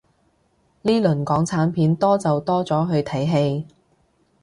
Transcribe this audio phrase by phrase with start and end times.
[0.81, 3.67] 呢輪港產片多就多咗去睇戲